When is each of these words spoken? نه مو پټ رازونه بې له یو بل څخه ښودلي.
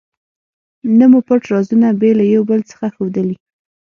نه 0.97 1.05
مو 1.11 1.19
پټ 1.27 1.41
رازونه 1.51 1.87
بې 1.99 2.11
له 2.19 2.25
یو 2.33 2.41
بل 2.49 2.59
څخه 2.71 2.85
ښودلي. 2.95 3.35